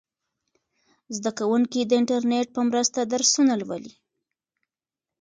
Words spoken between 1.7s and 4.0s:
د انټرنیټ په مرسته درسونه لولي.